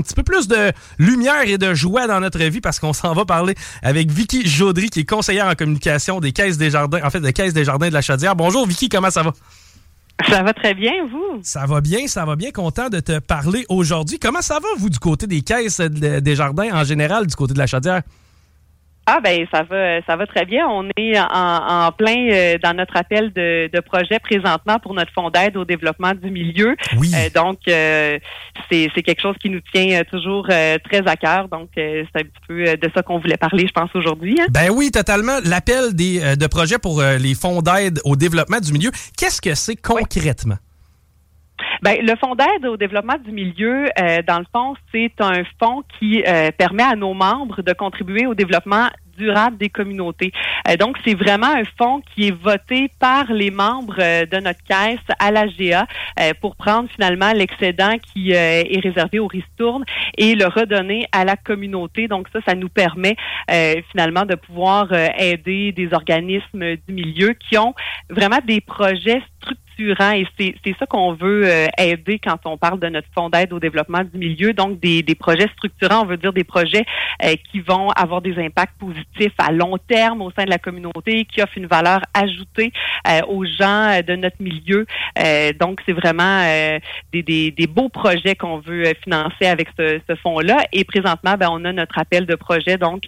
Un 0.00 0.02
petit 0.02 0.14
peu 0.14 0.22
plus 0.22 0.48
de 0.48 0.72
lumière 0.98 1.42
et 1.46 1.58
de 1.58 1.74
joie 1.74 2.06
dans 2.06 2.20
notre 2.20 2.42
vie 2.42 2.62
parce 2.62 2.78
qu'on 2.80 2.94
s'en 2.94 3.12
va 3.12 3.26
parler 3.26 3.54
avec 3.82 4.10
Vicky 4.10 4.48
Jaudry 4.48 4.88
qui 4.88 5.00
est 5.00 5.04
conseillère 5.04 5.46
en 5.46 5.54
communication 5.54 6.20
des 6.20 6.32
Caisses 6.32 6.56
des 6.56 6.70
Jardins, 6.70 7.00
en 7.04 7.10
fait 7.10 7.20
des 7.20 7.34
Caisses 7.34 7.52
des 7.52 7.66
Jardins 7.66 7.90
de 7.90 7.92
la 7.92 8.00
Chaudière. 8.00 8.34
Bonjour 8.34 8.66
Vicky, 8.66 8.88
comment 8.88 9.10
ça 9.10 9.22
va? 9.22 9.34
Ça 10.26 10.42
va 10.42 10.54
très 10.54 10.72
bien, 10.72 10.92
vous? 11.12 11.40
Ça 11.42 11.66
va 11.66 11.82
bien, 11.82 12.06
ça 12.06 12.24
va 12.24 12.34
bien. 12.34 12.50
Content 12.50 12.88
de 12.88 13.00
te 13.00 13.18
parler 13.18 13.66
aujourd'hui. 13.68 14.18
Comment 14.18 14.40
ça 14.40 14.54
va, 14.54 14.68
vous, 14.78 14.88
du 14.88 14.98
côté 14.98 15.26
des 15.26 15.42
caisses 15.42 15.82
des 15.82 16.34
jardins 16.34 16.70
en 16.72 16.84
général, 16.84 17.26
du 17.26 17.36
côté 17.36 17.52
de 17.52 17.58
la 17.58 17.66
chaudière? 17.66 18.00
Ah 19.12 19.18
ben 19.20 19.44
ça 19.52 19.64
va 19.64 20.00
ça 20.06 20.14
va 20.14 20.24
très 20.26 20.44
bien. 20.44 20.68
On 20.68 20.88
est 20.96 21.18
en, 21.18 21.90
plein 21.90 22.28
euh, 22.30 22.58
dans 22.62 22.74
notre 22.76 22.96
appel 22.96 23.32
de, 23.32 23.68
de, 23.72 23.80
projet 23.80 24.20
présentement 24.20 24.78
pour 24.78 24.94
notre 24.94 25.12
fonds 25.12 25.30
d'aide 25.30 25.56
au 25.56 25.64
développement 25.64 26.12
du 26.14 26.30
milieu. 26.30 26.76
Oui. 26.96 27.10
Euh, 27.12 27.28
donc 27.34 27.58
euh, 27.66 28.20
c'est 28.70 29.02
quelque 29.02 29.20
chose 29.20 29.34
qui 29.42 29.50
nous 29.50 29.60
tient 29.72 30.02
toujours 30.04 30.46
très 30.46 31.02
à 31.06 31.16
cœur. 31.16 31.48
Donc 31.48 31.70
c'est 31.74 32.06
un 32.14 32.20
petit 32.20 32.46
peu 32.46 32.64
de 32.76 32.90
ça 32.94 33.02
qu'on 33.02 33.18
voulait 33.18 33.36
parler, 33.36 33.66
je 33.66 33.72
pense 33.72 33.90
aujourd'hui. 33.94 34.38
Hein. 34.40 34.46
Ben 34.50 34.70
oui, 34.70 34.92
totalement. 34.92 35.38
L'appel 35.44 35.92
des 35.94 36.36
de 36.36 36.46
projet 36.46 36.78
pour 36.78 37.02
les 37.02 37.34
fonds 37.34 37.62
d'aide 37.62 37.98
au 38.04 38.14
développement 38.14 38.60
du 38.60 38.72
milieu. 38.72 38.92
Qu'est-ce 39.18 39.40
que 39.40 39.54
c'est 39.56 39.76
concrètement? 39.76 40.56
Ben, 41.82 41.96
le 42.02 42.14
fonds 42.16 42.34
d'aide 42.34 42.66
au 42.66 42.76
développement 42.76 43.16
du 43.24 43.32
milieu, 43.32 43.86
euh, 43.98 44.20
dans 44.26 44.38
le 44.38 44.44
fond, 44.52 44.74
c'est 44.92 45.12
un 45.20 45.44
fonds 45.58 45.82
qui 45.98 46.22
euh, 46.26 46.50
permet 46.50 46.82
à 46.82 46.94
nos 46.94 47.14
membres 47.14 47.62
de 47.62 47.72
contribuer 47.72 48.26
au 48.26 48.34
développement 48.34 48.88
durable 49.16 49.56
des 49.56 49.70
communautés. 49.70 50.30
Euh, 50.68 50.76
donc, 50.76 50.98
c'est 51.06 51.14
vraiment 51.14 51.46
un 51.46 51.64
fonds 51.78 52.02
qui 52.14 52.28
est 52.28 52.36
voté 52.36 52.90
par 52.98 53.32
les 53.32 53.50
membres 53.50 53.96
de 53.96 54.40
notre 54.40 54.62
caisse 54.64 54.98
à 55.18 55.30
l'AGA 55.30 55.86
pour 56.42 56.56
prendre 56.56 56.88
finalement 56.90 57.32
l'excédent 57.32 57.96
qui 58.12 58.32
est 58.32 58.80
réservé 58.82 59.18
au 59.18 59.26
ristourne 59.26 59.84
et 60.18 60.34
le 60.34 60.46
redonner 60.46 61.06
à 61.12 61.24
la 61.24 61.36
communauté. 61.36 62.08
Donc, 62.08 62.28
ça, 62.32 62.40
ça 62.46 62.54
nous 62.54 62.68
permet 62.68 63.16
finalement 63.90 64.24
de 64.24 64.34
pouvoir 64.34 64.92
aider 65.18 65.72
des 65.72 65.92
organismes 65.92 66.76
du 66.76 66.94
milieu 66.94 67.34
qui 67.34 67.58
ont 67.58 67.74
vraiment 68.10 68.40
des 68.46 68.60
projets 68.60 69.22
structurés 69.38 69.69
et 69.88 70.26
c'est 70.38 70.76
ça 70.78 70.86
qu'on 70.86 71.14
veut 71.14 71.42
euh, 71.46 71.66
aider 71.78 72.18
quand 72.18 72.38
on 72.44 72.56
parle 72.56 72.78
de 72.80 72.88
notre 72.88 73.08
fonds 73.14 73.30
d'aide 73.30 73.52
au 73.52 73.60
développement 73.60 74.02
du 74.04 74.18
milieu. 74.18 74.52
Donc, 74.52 74.80
des, 74.80 75.02
des 75.02 75.14
projets 75.14 75.48
structurants, 75.56 76.02
on 76.02 76.06
veut 76.06 76.16
dire 76.16 76.32
des 76.32 76.44
projets 76.44 76.84
euh, 77.24 77.34
qui 77.50 77.60
vont 77.60 77.90
avoir 77.90 78.20
des 78.20 78.38
impacts 78.38 78.78
positifs 78.78 79.34
à 79.38 79.52
long 79.52 79.78
terme 79.78 80.22
au 80.22 80.30
sein 80.30 80.44
de 80.44 80.50
la 80.50 80.58
communauté, 80.58 81.24
qui 81.24 81.42
offrent 81.42 81.56
une 81.56 81.66
valeur 81.66 82.00
ajoutée 82.14 82.72
euh, 83.08 83.20
aux 83.28 83.44
gens 83.44 84.00
de 84.06 84.16
notre 84.16 84.40
milieu. 84.40 84.86
donc, 85.58 85.80
c'est 85.86 85.92
vraiment 85.92 86.44
des, 87.12 87.22
des, 87.22 87.50
des, 87.50 87.66
beaux 87.66 87.88
projets 87.88 88.34
qu'on 88.34 88.58
veut 88.58 88.84
financer 89.02 89.46
avec 89.46 89.68
ce, 89.78 90.00
ce 90.08 90.14
fonds-là. 90.16 90.58
Et 90.72 90.84
présentement, 90.84 91.34
ben, 91.38 91.48
on 91.50 91.64
a 91.64 91.72
notre 91.72 91.98
appel 91.98 92.26
de 92.26 92.34
projet. 92.34 92.76
Donc, 92.76 93.04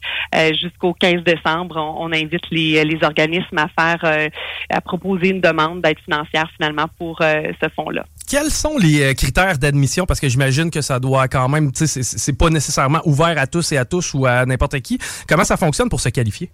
jusqu'au 0.60 0.94
15 0.94 1.22
décembre, 1.24 1.76
on, 1.76 2.06
on, 2.06 2.12
invite 2.12 2.50
les, 2.50 2.84
les 2.84 2.98
organismes 3.02 3.58
à 3.58 3.68
faire, 3.68 4.28
à 4.70 4.80
proposer 4.80 5.30
une 5.30 5.40
demande 5.40 5.82
d'aide 5.82 5.98
financière 6.00 6.48
finalement 6.62 6.86
pour 6.98 7.20
euh, 7.20 7.42
ce 7.60 7.68
fonds-là. 7.68 8.04
Quels 8.28 8.50
sont 8.50 8.78
les 8.78 9.02
euh, 9.02 9.14
critères 9.14 9.58
d'admission? 9.58 10.06
Parce 10.06 10.20
que 10.20 10.28
j'imagine 10.28 10.70
que 10.70 10.80
ça 10.80 11.00
doit 11.00 11.26
quand 11.28 11.48
même, 11.48 11.70
c'est 11.74 12.38
pas 12.38 12.50
nécessairement 12.50 13.00
ouvert 13.04 13.36
à 13.36 13.46
tous 13.46 13.72
et 13.72 13.76
à 13.76 13.84
tous 13.84 14.14
ou 14.14 14.26
à 14.26 14.46
n'importe 14.46 14.80
qui. 14.80 14.98
Comment 15.28 15.44
ça 15.44 15.56
fonctionne 15.56 15.88
pour 15.88 16.00
se 16.00 16.08
qualifier? 16.08 16.50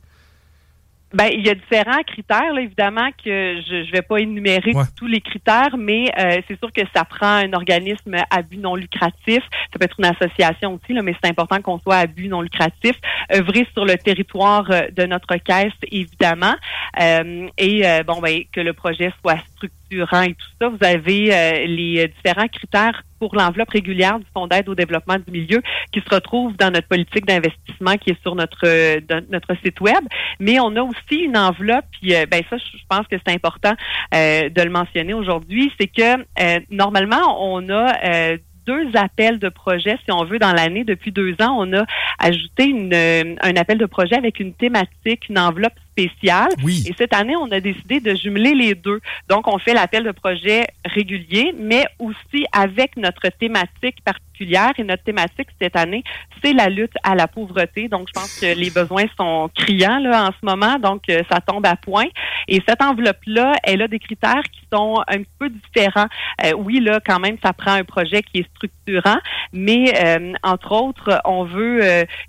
Ben, 1.14 1.30
il 1.32 1.46
y 1.46 1.48
a 1.48 1.54
différents 1.54 2.02
critères, 2.06 2.52
là, 2.52 2.60
évidemment, 2.60 3.08
que 3.24 3.62
je 3.66 3.86
ne 3.86 3.92
vais 3.92 4.02
pas 4.02 4.18
énumérer 4.18 4.72
tous 4.94 5.06
les 5.06 5.22
critères, 5.22 5.74
mais 5.78 6.12
euh, 6.18 6.42
c'est 6.46 6.58
sûr 6.58 6.70
que 6.70 6.82
ça 6.94 7.06
prend 7.06 7.26
un 7.26 7.54
organisme 7.54 8.14
à 8.28 8.42
but 8.42 8.58
non 8.58 8.74
lucratif. 8.74 9.42
Ça 9.72 9.78
peut 9.80 9.86
être 9.86 9.96
une 9.98 10.04
association 10.04 10.74
aussi, 10.74 10.92
là, 10.92 11.00
mais 11.00 11.14
c'est 11.22 11.30
important 11.30 11.62
qu'on 11.62 11.78
soit 11.78 11.96
à 11.96 12.06
but 12.06 12.28
non 12.28 12.42
lucratif. 12.42 12.94
œuvrer 13.34 13.66
sur 13.72 13.86
le 13.86 13.96
territoire 13.96 14.64
de 14.68 15.06
notre 15.06 15.36
caisse, 15.36 15.72
évidemment. 15.90 16.54
et 16.98 18.02
bon, 18.06 18.20
ben, 18.20 18.42
que 18.52 18.60
le 18.60 18.74
projet 18.74 19.10
soit 19.22 19.38
structuré 19.56 19.78
et 19.90 20.34
tout 20.34 20.46
ça, 20.60 20.68
vous 20.68 20.78
avez 20.80 21.34
euh, 21.34 21.66
les 21.66 22.04
euh, 22.04 22.08
différents 22.08 22.48
critères 22.48 23.02
pour 23.18 23.34
l'enveloppe 23.34 23.70
régulière 23.70 24.18
du 24.18 24.26
Fonds 24.32 24.46
d'aide 24.46 24.68
au 24.68 24.74
développement 24.74 25.16
du 25.16 25.32
milieu 25.32 25.60
qui 25.92 26.00
se 26.00 26.14
retrouve 26.14 26.56
dans 26.56 26.70
notre 26.70 26.86
politique 26.86 27.26
d'investissement 27.26 27.96
qui 27.96 28.10
est 28.10 28.22
sur 28.22 28.34
notre 28.34 28.64
euh, 28.64 29.00
notre 29.30 29.54
site 29.64 29.80
web. 29.80 30.04
Mais 30.38 30.60
on 30.60 30.76
a 30.76 30.82
aussi 30.82 31.22
une 31.24 31.36
enveloppe, 31.36 31.86
puis 31.90 32.12
ben 32.30 32.42
ça, 32.48 32.56
je 32.58 32.78
pense 32.88 33.06
que 33.08 33.16
c'est 33.26 33.32
important 33.32 33.74
de 34.12 34.62
le 34.62 34.70
mentionner 34.70 35.14
aujourd'hui, 35.14 35.72
c'est 35.80 35.88
que 35.88 36.72
normalement 36.72 37.36
on 37.40 37.68
a 37.70 38.38
deux 38.66 38.90
appels 38.94 39.38
de 39.38 39.48
projet, 39.48 39.96
si 40.04 40.12
on 40.12 40.24
veut, 40.24 40.38
dans 40.38 40.52
l'année. 40.52 40.84
Depuis 40.84 41.10
deux 41.10 41.32
ans, 41.40 41.56
on 41.58 41.72
a 41.72 41.84
ajouté 42.18 42.66
une, 42.66 42.94
un 42.94 43.56
appel 43.56 43.78
de 43.78 43.86
projet 43.86 44.14
avec 44.14 44.40
une 44.40 44.52
thématique, 44.52 45.28
une 45.30 45.38
enveloppe 45.38 45.72
spéciale. 45.98 46.50
Et 46.66 46.94
cette 46.96 47.14
année, 47.14 47.34
on 47.36 47.50
a 47.50 47.60
décidé 47.60 48.00
de 48.00 48.14
jumeler 48.14 48.54
les 48.54 48.74
deux. 48.74 49.00
Donc, 49.28 49.48
on 49.48 49.58
fait 49.58 49.74
l'appel 49.74 50.04
de 50.04 50.12
projet 50.12 50.66
régulier, 50.84 51.54
mais 51.58 51.84
aussi 51.98 52.46
avec 52.52 52.96
notre 52.96 53.28
thématique 53.38 54.02
particulière. 54.04 54.72
Et 54.78 54.84
notre 54.84 55.02
thématique 55.02 55.48
cette 55.60 55.74
année, 55.74 56.04
c'est 56.42 56.52
la 56.52 56.68
lutte 56.68 56.94
à 57.02 57.16
la 57.16 57.26
pauvreté. 57.26 57.88
Donc, 57.88 58.08
je 58.08 58.12
pense 58.12 58.38
que 58.40 58.58
les 58.58 58.70
besoins 58.70 59.06
sont 59.16 59.50
criants 59.54 59.98
là, 59.98 60.28
en 60.28 60.30
ce 60.30 60.44
moment. 60.44 60.78
Donc, 60.78 61.02
euh, 61.10 61.22
ça 61.30 61.40
tombe 61.40 61.66
à 61.66 61.74
point. 61.74 62.06
Et 62.46 62.62
cette 62.66 62.80
enveloppe-là, 62.80 63.54
elle 63.64 63.82
a 63.82 63.88
des 63.88 63.98
critères 63.98 64.44
qui 64.52 64.60
sont 64.72 65.02
un 65.08 65.22
peu 65.38 65.50
différents. 65.50 66.06
Euh, 66.44 66.52
oui, 66.56 66.80
là, 66.80 67.00
quand 67.04 67.18
même, 67.18 67.36
ça 67.42 67.52
prend 67.52 67.72
un 67.72 67.84
projet 67.84 68.22
qui 68.22 68.40
est 68.40 68.48
structurant, 68.54 69.18
mais 69.52 69.92
euh, 70.04 70.32
entre 70.44 70.72
autres, 70.72 71.20
on 71.24 71.44
veut 71.44 71.80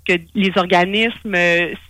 que 0.06 0.14
les 0.34 0.52
organismes 0.56 1.36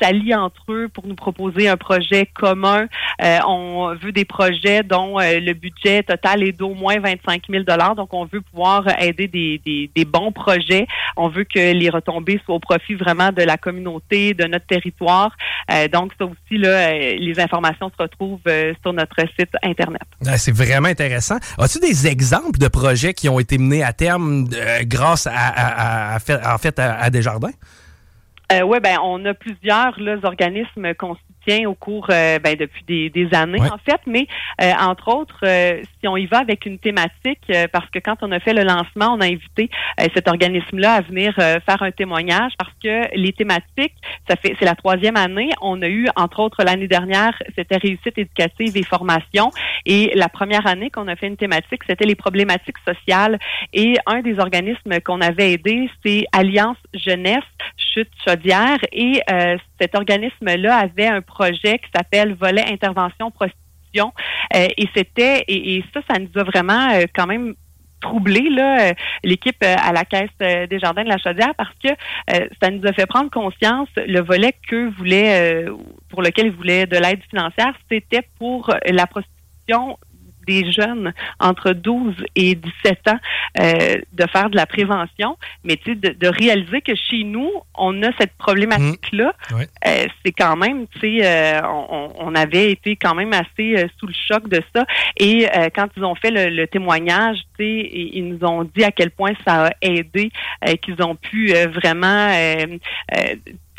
s'allient 0.00 0.34
entre 0.34 0.72
eux 0.72 0.88
pour 0.92 1.06
nous 1.06 1.14
proposer 1.14 1.69
un 1.70 1.76
projet 1.76 2.26
commun. 2.26 2.86
Euh, 3.22 3.38
on 3.46 3.94
veut 3.94 4.12
des 4.12 4.24
projets 4.24 4.82
dont 4.82 5.18
euh, 5.18 5.40
le 5.40 5.52
budget 5.54 6.02
total 6.02 6.42
est 6.42 6.52
d'au 6.52 6.74
moins 6.74 6.98
25 6.98 7.42
000 7.48 7.64
Donc, 7.96 8.12
on 8.12 8.24
veut 8.26 8.40
pouvoir 8.40 8.84
aider 9.00 9.28
des, 9.28 9.60
des, 9.94 10.04
bons 10.04 10.32
projets. 10.32 10.86
On 11.16 11.28
veut 11.28 11.44
que 11.44 11.72
les 11.72 11.88
retombées 11.90 12.40
soient 12.44 12.56
au 12.56 12.60
profit 12.60 12.94
vraiment 12.94 13.30
de 13.30 13.42
la 13.42 13.56
communauté, 13.56 14.34
de 14.34 14.44
notre 14.44 14.66
territoire. 14.66 15.36
Euh, 15.70 15.88
donc, 15.88 16.12
ça 16.18 16.24
aussi, 16.24 16.58
là, 16.58 16.92
les 16.92 17.38
informations 17.38 17.90
se 17.96 18.02
retrouvent 18.02 18.40
sur 18.82 18.92
notre 18.92 19.20
site 19.38 19.50
Internet. 19.62 20.02
C'est 20.36 20.54
vraiment 20.54 20.88
intéressant. 20.88 21.36
As-tu 21.58 21.78
des 21.78 22.06
exemples 22.06 22.58
de 22.58 22.68
projets 22.68 23.14
qui 23.14 23.28
ont 23.28 23.38
été 23.38 23.58
menés 23.58 23.82
à 23.82 23.92
terme 23.92 24.48
grâce 24.82 25.28
à, 25.30 26.16
en 26.16 26.58
fait, 26.58 26.78
à, 26.78 27.10
Desjardins? 27.10 27.52
Euh, 28.52 28.62
oui, 28.62 28.78
ben 28.80 28.98
on 29.02 29.24
a 29.26 29.34
plusieurs 29.34 29.98
là, 30.00 30.16
organismes 30.24 30.94
qu'on 30.94 31.16
soutient 31.50 31.68
au 31.68 31.74
cours 31.74 32.06
euh, 32.10 32.38
ben, 32.38 32.56
depuis 32.56 32.84
des, 32.86 33.10
des 33.10 33.28
années 33.34 33.60
en 33.60 33.78
fait, 33.78 34.00
mais 34.06 34.26
euh, 34.62 34.72
entre 34.80 35.08
autres, 35.08 35.40
euh, 35.44 35.82
si 36.00 36.08
on 36.08 36.16
y 36.16 36.26
va 36.26 36.38
avec 36.38 36.66
une 36.66 36.78
thématique, 36.78 37.52
parce 37.72 37.88
que 37.90 37.98
quand 37.98 38.16
on 38.22 38.32
a 38.32 38.40
fait 38.40 38.54
le 38.54 38.62
lancement, 38.62 39.14
on 39.14 39.20
a 39.20 39.26
invité 39.26 39.70
cet 40.14 40.28
organisme-là 40.28 40.94
à 40.94 41.00
venir 41.00 41.34
faire 41.34 41.82
un 41.82 41.90
témoignage 41.90 42.52
parce 42.58 42.72
que 42.82 43.14
les 43.14 43.32
thématiques, 43.32 43.94
ça 44.28 44.36
fait 44.36 44.54
c'est 44.58 44.64
la 44.64 44.74
troisième 44.74 45.16
année. 45.16 45.50
On 45.60 45.80
a 45.82 45.88
eu 45.88 46.06
entre 46.16 46.40
autres 46.40 46.62
l'année 46.64 46.88
dernière, 46.88 47.32
c'était 47.56 47.76
réussite 47.76 48.16
éducative 48.16 48.76
et 48.76 48.82
formation, 48.82 49.50
et 49.84 50.12
la 50.14 50.28
première 50.28 50.66
année 50.66 50.90
qu'on 50.90 51.08
a 51.08 51.16
fait 51.16 51.26
une 51.26 51.36
thématique, 51.36 51.82
c'était 51.86 52.06
les 52.06 52.14
problématiques 52.14 52.78
sociales. 52.86 53.38
Et 53.72 53.96
un 54.06 54.20
des 54.20 54.38
organismes 54.38 55.00
qu'on 55.04 55.20
avait 55.20 55.52
aidé, 55.52 55.90
c'est 56.04 56.24
Alliance 56.32 56.78
Jeunesse 56.94 57.50
Chute 57.76 58.10
Chaudière, 58.26 58.78
et 58.92 59.20
cet 59.80 59.94
organisme-là 59.94 60.76
avait 60.76 61.06
un 61.06 61.20
projet 61.20 61.39
qui 61.48 61.90
s'appelle 61.94 62.34
Volet 62.34 62.64
Intervention 62.70 63.30
Prostitution. 63.30 64.12
et 64.54 64.88
c'était, 64.94 65.44
et, 65.48 65.84
ça, 65.92 66.00
ça 66.08 66.18
nous 66.18 66.40
a 66.40 66.44
vraiment 66.44 66.88
quand 67.14 67.26
même 67.26 67.54
troublé 68.00 68.48
là 68.48 68.94
l'équipe 69.22 69.62
à 69.62 69.92
la 69.92 70.04
caisse 70.06 70.30
des 70.40 70.78
jardins 70.78 71.04
de 71.04 71.08
la 71.08 71.18
Chaudière 71.18 71.54
parce 71.54 71.74
que 71.82 71.90
ça 72.62 72.70
nous 72.70 72.86
a 72.86 72.92
fait 72.94 73.04
prendre 73.04 73.30
conscience 73.30 73.88
le 73.96 74.20
volet 74.20 74.54
que 74.68 74.88
voulait 74.96 75.66
pour 76.08 76.22
lequel 76.22 76.46
ils 76.46 76.52
voulaient 76.52 76.86
de 76.86 76.96
l'aide 76.96 77.20
financière 77.28 77.74
c'était 77.90 78.26
pour 78.38 78.74
la 78.86 79.06
prostitution 79.06 79.98
des 80.46 80.70
jeunes 80.72 81.12
entre 81.38 81.72
12 81.72 82.14
et 82.36 82.54
17 82.54 83.08
ans 83.08 83.18
euh, 83.60 83.98
de 84.12 84.26
faire 84.32 84.50
de 84.50 84.56
la 84.56 84.66
prévention, 84.66 85.36
mais 85.64 85.76
tu 85.76 85.92
sais, 85.92 85.94
de, 85.96 86.28
réaliser 86.28 86.80
que 86.80 86.94
chez 86.94 87.24
nous, 87.24 87.50
on 87.74 88.02
a 88.02 88.10
cette 88.18 88.32
problématique-là, 88.38 89.32
mmh. 89.50 89.54
euh, 89.54 90.06
c'est 90.24 90.32
quand 90.32 90.56
même, 90.56 90.86
tu 90.88 91.00
sais, 91.00 91.20
euh, 91.22 91.60
on, 92.18 92.34
avait 92.34 92.70
été 92.70 92.94
quand 92.94 93.14
même 93.14 93.32
assez 93.32 93.86
sous 93.98 94.06
le 94.06 94.14
choc 94.14 94.48
de 94.48 94.62
ça. 94.74 94.84
Et 95.16 95.46
quand 95.74 95.88
ils 95.96 96.04
ont 96.04 96.14
fait 96.14 96.30
le, 96.30 96.66
témoignage, 96.66 97.38
tu 97.58 97.64
sais, 97.64 97.90
ils 97.92 98.28
nous 98.28 98.46
ont 98.46 98.62
dit 98.62 98.84
à 98.84 98.92
quel 98.92 99.10
point 99.10 99.32
ça 99.44 99.66
a 99.66 99.70
aidé, 99.82 100.30
qu'ils 100.80 101.02
ont 101.02 101.16
pu 101.16 101.52
vraiment 101.74 102.30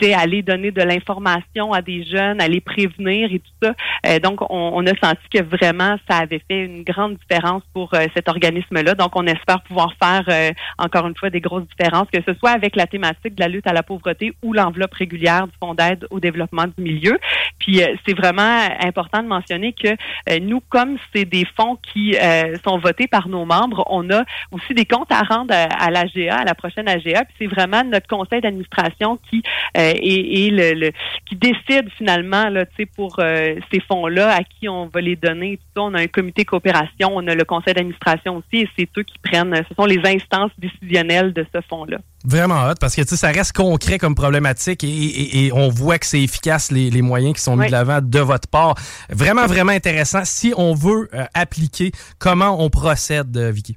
aller 0.10 0.42
donner 0.42 0.72
de 0.72 0.82
l'information 0.82 1.74
à 1.74 1.82
des 1.82 2.04
jeunes, 2.04 2.42
aller 2.42 2.62
prévenir 2.62 3.32
et 3.32 3.40
tout 3.40 3.52
ça. 3.62 3.74
Euh, 4.06 4.20
donc, 4.20 4.40
on, 4.50 4.86
a 4.86 4.94
senti 5.02 5.22
que 5.32 5.44
vraiment, 5.44 5.98
ça 6.10 6.18
avait 6.18 6.42
fait 6.48 6.66
une 6.66 6.84
grande 6.84 7.18
différence 7.18 7.62
pour 7.74 7.94
euh, 7.94 8.06
cet 8.16 8.28
organisme-là. 8.28 8.96
Donc, 8.96 9.12
on 9.16 9.26
espère 9.28 9.62
pouvoir 9.62 9.94
faire, 10.02 10.24
euh, 10.28 10.52
encore 10.78 11.08
une 11.08 11.16
fois, 11.16 11.30
des 11.30 11.42
grosses 11.42 11.68
différences, 11.78 12.08
que 12.12 12.20
ce 12.26 12.34
soit 12.40 12.52
avec 12.52 12.76
la 12.76 12.88
thématique 12.88 13.36
de 13.36 13.42
la 13.42 13.48
lutte 13.48 13.68
à 13.68 13.74
la 13.74 13.84
pauvreté 13.84 14.34
ou 14.44 14.54
l'enveloppe 14.54 14.94
régulière 14.94 15.48
du 15.48 15.54
Fonds 15.60 15.76
d'aide 15.76 16.08
au 16.10 16.20
développement 16.20 16.66
du 16.66 16.84
milieu. 16.84 17.20
Puis, 17.60 17.82
c'est 18.06 18.18
vraiment 18.18 18.68
important 18.84 19.22
de 19.22 19.28
mentionner 19.28 19.74
que 19.74 19.96
nous, 20.40 20.62
comme 20.70 20.98
c'est 21.14 21.26
des 21.26 21.46
fonds 21.56 21.78
qui 21.94 22.16
sont 22.64 22.80
votés 22.80 23.08
par 23.08 23.28
nos 23.28 23.46
membres, 23.46 23.84
on 23.88 24.10
a 24.10 24.24
aussi 24.52 24.74
des 24.74 24.86
comptes 24.86 25.12
à 25.12 25.22
rendre 25.22 25.54
à, 25.54 25.66
à 25.66 25.92
l'AGA, 25.92 26.38
à 26.38 26.44
la 26.44 26.56
prochaine 26.56 26.88
AGA. 26.88 27.26
Puis, 27.26 27.36
c'est 27.40 27.48
vraiment 27.48 27.84
notre 27.84 28.08
conseil 28.08 28.42
d'administration 28.42 29.20
qui 29.30 29.44
et, 29.96 30.50
le, 30.52 30.92
qui 31.26 31.36
décide 31.36 31.90
finalement 31.98 32.50
là, 32.50 32.66
pour 32.96 33.18
euh, 33.20 33.56
ces 33.72 33.80
fonds-là, 33.82 34.36
à 34.36 34.44
qui 34.44 34.68
on 34.70 34.88
va 34.88 35.02
les 35.02 35.16
donner. 35.16 35.60
On 35.76 35.94
a 35.94 36.02
un 36.02 36.08
comité 36.08 36.46
coopération, 36.46 37.12
on 37.14 37.26
a 37.28 37.36
le 37.36 37.44
conseil 37.44 37.74
d'administration 37.74 38.38
aussi, 38.38 38.64
et 38.64 38.70
c'est 38.78 38.90
eux 38.98 39.04
qui 39.04 39.18
prennent, 39.24 39.56
ce 39.56 39.76
sont 39.76 39.86
les 39.86 40.02
instances 40.06 40.52
décisionnelles 40.58 41.34
de 41.34 41.46
ce 41.54 41.62
fonds-là. 41.70 41.98
Vraiment 42.24 42.68
hot, 42.70 42.76
parce 42.80 42.96
que 42.96 43.04
ça 43.04 43.30
reste 43.30 43.54
concret 43.54 43.98
comme 43.98 44.16
problématique 44.16 44.84
et, 44.84 45.52
on 45.54 45.70
voit 45.70 45.98
que 45.98 46.06
c'est 46.06 46.22
efficace 46.22 46.72
les, 46.72 47.02
moyens 47.02 47.34
qui 47.34 47.42
sont 47.42 47.56
mis 47.56 47.68
de 47.68 47.72
l'avant 47.72 48.00
de 48.02 48.20
votre 48.20 48.48
part. 48.48 48.76
Vraiment, 49.10 49.48
vraiment 49.48 49.72
intéressant. 49.72 50.24
Si 50.24 50.54
on 50.56 50.76
veut 50.76 51.10
euh, 51.14 51.26
appliquer, 51.34 51.92
comment 52.20 52.64
on 52.64 52.70
procède, 52.70 53.36
euh, 53.38 53.52
Vicky? 53.52 53.76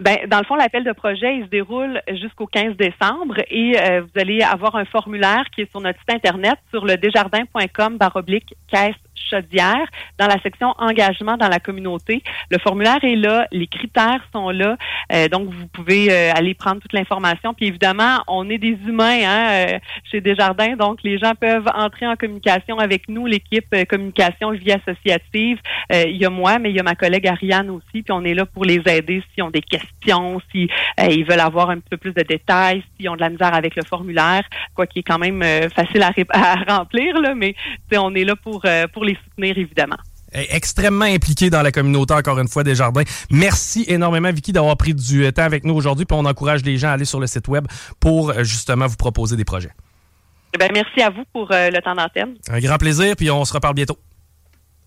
Ben, 0.00 0.16
dans 0.28 0.38
le 0.38 0.44
fond, 0.44 0.54
l'appel 0.54 0.84
de 0.84 0.92
projet, 0.92 1.42
se 1.42 1.48
déroule 1.48 2.00
jusqu'au 2.20 2.46
15 2.46 2.76
décembre 2.76 3.34
et 3.50 3.76
euh, 3.76 4.02
vous 4.02 4.20
allez 4.20 4.42
avoir 4.42 4.76
un 4.76 4.84
formulaire 4.84 5.44
qui 5.52 5.62
est 5.62 5.70
sur 5.70 5.80
notre 5.80 5.98
site 5.98 6.14
internet 6.14 6.56
sur 6.70 6.84
le 6.84 6.96
desjardins.com 6.96 7.96
baroblique 7.98 8.54
caisse 8.68 8.94
Chaudière 9.28 9.86
dans 10.18 10.26
la 10.26 10.40
section 10.42 10.74
engagement 10.78 11.36
dans 11.36 11.48
la 11.48 11.60
communauté. 11.60 12.22
Le 12.50 12.58
formulaire 12.58 13.02
est 13.02 13.16
là, 13.16 13.46
les 13.52 13.66
critères 13.66 14.26
sont 14.32 14.50
là, 14.50 14.76
euh, 15.12 15.28
donc 15.28 15.50
vous 15.50 15.66
pouvez 15.68 16.10
euh, 16.10 16.32
aller 16.34 16.54
prendre 16.54 16.80
toute 16.80 16.92
l'information. 16.92 17.54
Puis 17.54 17.66
évidemment, 17.66 18.18
on 18.26 18.48
est 18.50 18.58
des 18.58 18.78
humains 18.86 19.20
hein, 19.24 19.46
euh, 19.50 19.78
chez 20.10 20.20
Desjardins, 20.20 20.76
donc 20.76 21.02
les 21.02 21.18
gens 21.18 21.32
peuvent 21.34 21.68
entrer 21.74 22.06
en 22.06 22.16
communication 22.16 22.78
avec 22.78 23.08
nous, 23.08 23.26
l'équipe 23.26 23.74
communication 23.88 24.50
vie 24.50 24.72
associative. 24.72 25.58
il 25.90 26.16
y 26.16 26.24
a 26.24 26.30
moi, 26.30 26.58
mais 26.58 26.70
il 26.70 26.76
y 26.76 26.80
a 26.80 26.82
ma 26.82 26.94
collègue 26.94 27.26
Ariane 27.26 27.70
aussi, 27.70 28.02
puis 28.02 28.12
on 28.12 28.24
est 28.24 28.34
là 28.34 28.46
pour 28.46 28.64
les 28.64 28.82
aider 28.86 29.22
s'ils 29.32 29.42
ont 29.42 29.50
des 29.50 29.62
questions, 29.62 30.40
si 30.50 30.68
ils 30.98 31.24
veulent 31.24 31.40
avoir 31.40 31.70
un 31.70 31.78
peu 31.78 31.96
plus 31.96 32.12
de 32.12 32.22
détails, 32.22 32.82
s'ils 32.96 33.08
ont 33.08 33.16
de 33.16 33.20
la 33.20 33.28
misère 33.28 33.54
avec 33.54 33.76
le 33.76 33.82
formulaire, 33.84 34.42
quoi 34.74 34.86
qui 34.86 35.00
est 35.00 35.02
quand 35.02 35.18
même 35.18 35.42
facile 35.70 36.02
à, 36.02 36.12
à 36.32 36.76
remplir, 36.76 37.18
là, 37.20 37.34
mais 37.34 37.54
on 37.96 38.14
est 38.14 38.24
là 38.24 38.36
pour 38.36 38.62
pour 38.92 39.04
les 39.08 39.18
soutenir, 39.24 39.58
évidemment 39.58 39.98
extrêmement 40.32 41.04
impliqué 41.04 41.50
dans 41.50 41.62
la 41.62 41.72
communauté, 41.72 42.14
encore 42.14 42.38
une 42.38 42.48
fois, 42.48 42.64
des 42.64 42.74
jardins. 42.74 43.02
Merci 43.30 43.84
énormément, 43.88 44.30
Vicky, 44.30 44.52
d'avoir 44.52 44.76
pris 44.76 44.94
du 44.94 45.32
temps 45.32 45.42
avec 45.42 45.64
nous 45.64 45.74
aujourd'hui. 45.74 46.04
Puis 46.04 46.16
on 46.18 46.24
encourage 46.24 46.64
les 46.64 46.76
gens 46.76 46.88
à 46.88 46.92
aller 46.92 47.04
sur 47.04 47.20
le 47.20 47.26
site 47.26 47.48
web 47.48 47.66
pour 48.00 48.30
euh, 48.30 48.44
justement 48.44 48.86
vous 48.86 48.96
proposer 48.96 49.36
des 49.36 49.44
projets. 49.44 49.72
Eh 50.54 50.58
bien, 50.58 50.68
merci 50.72 51.02
à 51.02 51.10
vous 51.10 51.24
pour 51.32 51.50
euh, 51.52 51.70
le 51.70 51.80
temps 51.80 51.94
d'antenne. 51.94 52.34
Un 52.48 52.60
grand 52.60 52.78
plaisir, 52.78 53.14
puis 53.16 53.30
on 53.30 53.44
se 53.44 53.52
reparle 53.52 53.74
bientôt. 53.74 53.98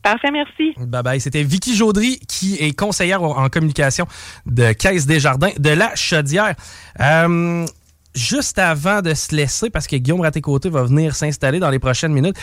Parfait, 0.02 0.32
merci. 0.32 0.74
Bye 0.80 1.04
bye. 1.04 1.22
C'était 1.22 1.44
Vicky 1.44 1.76
Jaudry, 1.76 2.20
qui 2.28 2.56
est 2.56 2.76
conseillère 2.76 3.22
en 3.22 3.50
communication 3.50 4.08
de 4.48 4.72
Caisse 4.74 5.06
des 5.06 5.20
Jardins 5.20 5.52
de 5.60 5.70
la 5.70 5.96
Chaudière. 5.96 6.56
Euh, 7.00 7.68
juste 8.16 8.58
avant 8.58 9.02
de 9.02 9.14
se 9.14 9.36
laisser, 9.36 9.70
parce 9.70 9.86
que 9.86 9.96
Guillaume 9.98 10.22
Raté-Côté 10.22 10.70
va 10.70 10.84
venir 10.84 11.16
s'installer 11.16 11.60
dans 11.60 11.70
les 11.70 11.78
prochaines 11.78 12.14
minutes, 12.14 12.36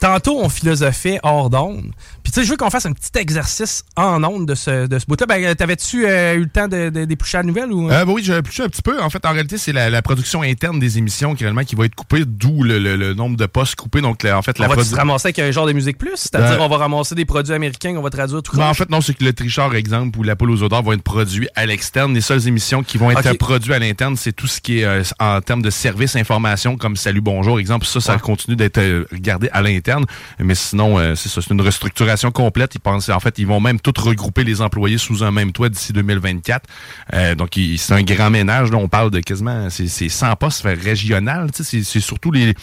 tantôt, 0.00 0.40
on 0.40 0.48
philosophait 0.48 1.20
hors 1.22 1.50
d'onde. 1.50 1.92
Puis, 2.22 2.32
tu 2.32 2.40
sais, 2.40 2.44
je 2.44 2.50
veux 2.50 2.56
qu'on 2.56 2.70
fasse 2.70 2.86
un 2.86 2.92
petit 2.92 3.16
exercice 3.16 3.84
en 3.96 4.22
onde 4.24 4.46
de 4.46 4.54
ce, 4.54 4.86
de 4.86 4.98
ce 4.98 5.06
bout-là. 5.06 5.26
Ben, 5.26 5.54
t'avais-tu 5.54 6.06
euh, 6.06 6.34
eu 6.34 6.40
le 6.40 6.48
temps 6.48 6.68
de, 6.68 6.88
de, 6.88 7.04
d'éplucher 7.04 7.38
la 7.38 7.44
nouvelle 7.44 7.72
ou? 7.72 7.90
Euh, 7.90 8.04
ben 8.04 8.12
oui, 8.12 8.22
j'ai 8.24 8.36
épluché 8.36 8.62
un 8.62 8.68
petit 8.68 8.82
peu. 8.82 9.00
En 9.00 9.10
fait, 9.10 9.24
en 9.24 9.32
réalité, 9.32 9.58
c'est 9.58 9.72
la, 9.72 10.02
production 10.02 10.42
interne 10.42 10.80
des 10.80 10.98
émissions 10.98 11.34
qui, 11.34 11.44
réellement, 11.44 11.64
qui 11.64 11.76
va 11.76 11.84
être 11.84 11.94
coupée, 11.94 12.24
d'où 12.26 12.62
le, 12.62 12.78
le, 12.78 13.14
nombre 13.14 13.36
de 13.36 13.46
postes 13.46 13.76
coupés. 13.76 14.00
Donc, 14.00 14.24
en 14.24 14.42
fait, 14.42 14.58
on 14.60 14.66
va 14.66 14.82
se 14.82 14.94
ramasser 14.94 15.28
avec 15.28 15.38
un 15.38 15.50
genre 15.50 15.66
de 15.66 15.72
musique 15.72 15.98
plus? 15.98 16.16
C'est-à-dire, 16.16 16.56
ben- 16.56 16.64
on 16.64 16.68
va 16.68 16.78
ramasser 16.78 17.14
des 17.14 17.26
produits 17.26 17.54
américains 17.54 17.94
qu'on 17.94 18.02
va 18.02 18.10
traduire 18.10 18.42
tout 18.42 18.56
ben, 18.56 18.66
En 18.66 18.74
fait, 18.74 18.88
non, 18.90 19.00
c'est 19.00 19.14
que 19.14 19.24
le 19.24 19.32
Trichard, 19.32 19.74
exemple, 19.74 20.18
ou 20.18 20.22
la 20.22 20.36
poule 20.36 20.50
aux 20.50 20.62
odeurs 20.62 20.82
vont 20.82 20.92
être 20.92 21.02
produits 21.02 21.48
à 21.54 21.66
l'externe. 21.66 22.14
Les 22.14 22.20
seules 22.20 22.48
émissions 22.48 22.82
qui 22.82 22.98
vont 22.98 23.10
être 23.10 23.34
produites 23.34 23.72
à 23.72 23.78
l'interne, 23.78 24.16
c'est 24.16 24.32
tout 24.32 24.46
ce 24.46 24.60
qui 24.60 24.80
est 24.80 24.84
euh, 24.84 25.02
en 25.18 25.40
termes 25.40 25.62
de 25.62 25.70
services, 25.70 26.16
information, 26.16 26.76
comme 26.76 26.96
Salut, 26.96 27.20
bonjour, 27.20 27.58
exemple. 27.58 27.86
Ça, 27.86 28.00
ça 28.00 28.18
continue 28.18 28.56
d'être 28.56 28.80
regardé 29.12 29.48
à 29.52 29.62
l'interne. 29.62 29.89
Mais 30.38 30.54
sinon, 30.54 30.98
euh, 30.98 31.14
c'est 31.14 31.50
une 31.50 31.60
restructuration 31.60 32.30
complète. 32.30 32.74
Ils 32.74 32.80
pensent, 32.80 33.08
en 33.08 33.20
fait, 33.20 33.38
ils 33.38 33.46
vont 33.46 33.60
même 33.60 33.80
tout 33.80 33.92
regrouper 33.98 34.44
les 34.44 34.60
employés 34.60 34.98
sous 34.98 35.24
un 35.24 35.30
même 35.30 35.52
toit 35.52 35.68
d'ici 35.68 35.92
2024. 35.92 36.66
Euh, 37.14 37.34
donc, 37.34 37.58
c'est 37.76 37.94
un 37.94 38.02
grand 38.02 38.30
ménage. 38.30 38.70
Là, 38.70 38.78
on 38.78 38.88
parle 38.88 39.10
de 39.10 39.20
quasiment, 39.20 39.68
c'est 39.70 39.88
100 39.88 40.36
postes 40.36 40.62
régional. 40.64 41.48
C'est 41.54 41.82
surtout 41.82 42.30
les, 42.30 42.54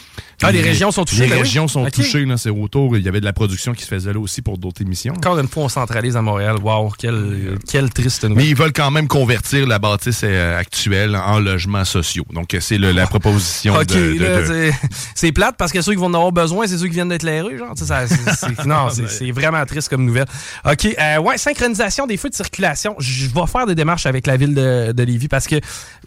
ah, 0.44 0.51
les, 0.51 0.62
régions 0.62 0.92
sont 0.92 1.04
touchées. 1.04 1.24
Les 1.24 1.30
ben 1.30 1.39
régions 1.39 1.68
sont 1.68 1.86
touchées. 1.89 2.25
C'est 2.38 2.50
autour. 2.51 2.95
Il 2.95 3.04
y 3.04 3.10
avait 3.10 3.19
de 3.19 3.25
la 3.25 3.34
production 3.34 3.74
qui 3.74 3.84
se 3.84 3.88
faisait 3.88 4.13
là 4.13 4.19
aussi 4.19 4.44
pour 4.44 4.57
d'autres 4.57 4.81
émissions. 4.83 5.14
Encore 5.14 5.40
une 5.40 5.47
fois, 5.47 5.64
on 5.64 5.69
centralise 5.69 6.16
à 6.16 6.21
Montréal. 6.21 6.57
Wow, 6.62 6.92
quelle, 6.97 7.57
quelle 7.68 7.90
triste 7.90 8.23
nouvelle. 8.23 8.44
Mais 8.44 8.50
ils 8.50 8.56
veulent 8.56 8.73
quand 8.73 8.92
même 8.92 9.07
convertir 9.07 9.66
la 9.66 9.80
bâtisse 9.80 10.21
euh, 10.23 10.59
actuelle 10.59 11.16
en 11.16 11.40
logements 11.40 11.85
sociaux. 11.85 12.26
Donc, 12.31 12.56
c'est 12.59 12.78
la 12.78 13.07
proposition 13.07 13.73
de, 13.83 14.71
C'est 15.16 15.31
plate 15.31 15.56
parce 15.57 15.71
que 15.71 15.81
ceux 15.81 15.94
qui 15.94 16.00
vont 16.00 16.06
en 16.06 16.14
avoir 16.14 16.31
besoin, 16.31 16.68
c'est 16.68 16.78
ceux 16.78 16.88
qui 16.88 16.94
viennent 16.94 17.09
d'être 17.09 17.23
les 17.23 17.42
rues. 17.42 17.57
Genre, 17.57 17.73
non, 18.66 18.90
c'est 18.90 19.31
vraiment 19.31 19.66
triste 19.66 19.90
comme 19.90 20.06
nouvelle. 20.06 20.28
OK. 20.66 20.85
Euh, 20.85 21.18
ouais, 21.18 21.38
synchronisation 21.38 22.06
des 22.06 22.18
feux 22.18 22.30
de 22.30 22.35
circulation. 22.35 22.95
Je 23.00 23.28
vais 23.28 23.47
faire 23.47 23.66
des 23.66 23.76
démarches 23.76 24.06
avec 24.06 24.28
la 24.28 24.38
ville 24.38 24.54
de, 24.54 24.92
de 24.92 25.04
Lévis 25.04 25.28
parce 25.28 25.47
que 25.47 25.56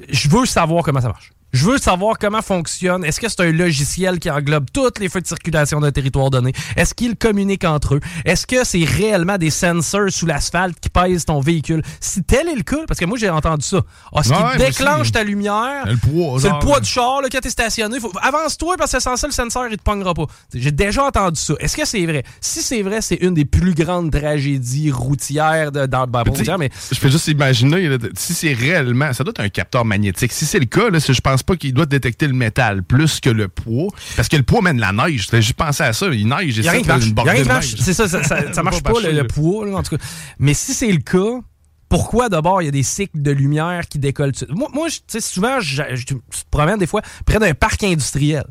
je 0.09 0.28
veux 0.28 0.47
savoir 0.47 0.85
comment 0.85 1.00
ça 1.00 1.09
marche. 1.09 1.33
Je 1.52 1.64
veux 1.64 1.78
savoir 1.78 2.19
comment 2.19 2.42
fonctionne. 2.42 3.04
Est-ce 3.04 3.21
que 3.21 3.28
c'est 3.28 3.40
un 3.40 3.52
logiciel 3.52 4.19
qui 4.19 4.30
englobe 4.30 4.66
toutes 4.73 5.00
les 5.00 5.09
feux 5.09 5.21
de 5.21 5.26
circulation 5.26 5.80
d'un 5.80 5.90
territoire 5.90 6.30
donné? 6.30 6.52
Est-ce 6.76 6.95
qu'ils 6.95 7.16
communiquent 7.16 7.64
entre 7.64 7.97
eux? 7.97 8.00
Est-ce 8.25 8.47
que 8.47 8.64
c'est 8.64 8.85
réellement 8.85 9.37
des 9.37 9.50
sensors 9.50 10.11
sous 10.11 10.26
l'asphalte 10.26 10.78
qui 10.80 10.88
pèsent 10.88 11.25
ton 11.25 11.40
véhicule? 11.40 11.83
Si 12.00 12.23
tel 12.23 12.49
est 12.49 12.54
le 12.54 12.62
cas, 12.62 12.85
parce 12.87 13.00
que 13.00 13.04
moi 13.04 13.19
j'ai 13.19 13.30
entendu 13.30 13.64
ça. 13.64 13.80
Ah, 14.14 14.23
ce 14.23 14.33
qui 14.33 14.59
déclenche 14.64 15.12
ta 15.12 15.25
lumière, 15.25 15.85
c'est 15.87 16.49
le 16.49 16.59
poids 16.61 16.80
du 16.80 16.88
char 16.88 17.23
là, 17.23 17.28
quand 17.30 17.40
t'es 17.40 17.50
stationné. 17.50 17.99
Avance-toi 18.23 18.76
parce 18.78 18.92
que 18.92 19.00
sans 19.00 19.16
ça, 19.16 19.26
le 19.26 19.33
sensor, 19.33 19.66
il 19.71 19.76
te 19.76 19.83
pognera 19.83 20.14
pas. 20.14 20.26
J'ai 20.54 20.73
déjà 20.73 21.04
entendu 21.04 21.40
ça. 21.40 21.54
Est-ce 21.59 21.76
que 21.76 21.85
c'est 21.85 22.07
vrai? 22.07 22.23
Si 22.40 22.62
c'est 22.62 22.83
vrai, 22.83 23.00
c'est 23.00 23.16
une 23.16 23.35
des 23.35 23.45
plus 23.45 23.75
grandes 23.75 24.12
tragédies 24.12 24.90
routières 24.90 25.73
de, 25.73 25.87
dans 25.87 26.02
le 26.02 26.59
mais 26.59 26.71
Je 26.92 27.00
peux 27.00 27.09
juste 27.09 27.28
imaginer, 27.28 27.97
si 28.16 28.35
c'est 28.35 28.52
réellement... 28.52 29.12
Ça 29.12 29.25
doit 29.25 29.33
être 29.33 29.40
un 29.40 29.49
capteur 29.49 29.85
magnétique. 29.85 30.33
Si 30.33 30.47
c'est 30.47 30.59
le 30.59 30.66
cas, 30.66 30.90
là, 30.90 30.99
je 30.99 31.21
pense 31.21 31.39
pas 31.42 31.56
qu'il 31.56 31.73
doit 31.73 31.87
détecter 31.87 32.26
le 32.26 32.32
métal 32.32 32.82
plus 32.82 33.20
que 33.20 33.30
le 33.30 33.49
poids. 33.49 33.88
Parce 34.16 34.28
que 34.28 34.37
le 34.37 34.42
poids 34.42 34.62
mène 34.62 34.80
la 34.80 34.92
neige. 34.92 35.28
J'ai 35.32 35.52
pensé 35.52 35.82
à 35.82 35.92
ça. 35.92 36.06
Il 36.09 36.28
neige. 36.28 36.56
Il 36.56 36.64
y 36.64 36.68
a 36.68 36.73
rien 36.73 36.82
qui 36.82 37.49
marche. 37.49 37.75
C'est 37.78 37.94
ça, 37.94 38.09
ça, 38.09 38.23
ça, 38.23 38.62
marche 38.62 38.82
pas, 38.82 38.92
le, 39.00 39.26
poids, 39.26 39.73
en 39.75 39.82
tout 39.82 39.97
cas. 39.97 40.04
Mais 40.38 40.54
si 40.54 40.75
c'est 40.75 40.90
le 40.90 40.99
cas, 40.99 41.40
pourquoi 41.88 42.28
d'abord 42.28 42.62
il 42.62 42.66
y 42.66 42.68
a 42.68 42.73
des 42.73 42.82
cycles 42.82 43.20
de 43.20 43.30
lumière 43.30 43.88
qui 43.88 43.99
décollent 43.99 44.32
Moi, 44.49 44.68
moi 44.73 44.88
souvent, 45.18 45.61
je, 45.61 45.82
je, 45.94 46.04
te 46.04 46.14
promène 46.50 46.78
des 46.78 46.87
fois 46.87 47.02
près 47.26 47.38
d'un 47.38 47.54
parc 47.54 47.82
industriel. 47.82 48.44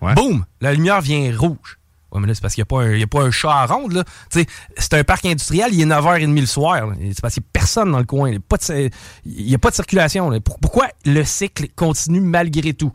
Boum! 0.00 0.44
La 0.60 0.72
lumière 0.72 1.00
vient 1.00 1.30
rouge. 1.36 1.79
Ouais, 2.12 2.20
mais 2.20 2.26
là, 2.26 2.34
c'est 2.34 2.40
parce 2.40 2.54
qu'il 2.54 2.64
n'y 2.68 3.02
a, 3.02 3.06
pas 3.06 3.22
un 3.22 3.30
chat 3.30 3.52
à 3.52 3.66
ronde. 3.66 4.04
C'est 4.30 4.94
un 4.94 5.04
parc 5.04 5.24
industriel, 5.26 5.68
il 5.72 5.80
est 5.80 5.86
9h30 5.86 6.40
le 6.40 6.46
soir. 6.46 6.88
C'est 6.98 7.20
parce 7.20 7.34
qu'il 7.34 7.42
n'y 7.42 7.46
a 7.46 7.50
personne 7.52 7.92
dans 7.92 7.98
le 7.98 8.04
coin. 8.04 8.30
Il 8.30 8.90
n'y 9.26 9.54
a, 9.54 9.58
pas 9.58 9.70
de 9.70 9.74
circulation. 9.74 10.30
Pourquoi 10.40 10.88
le 11.04 11.24
cycle 11.24 11.68
continue 11.76 12.20
malgré 12.20 12.74
tout? 12.74 12.92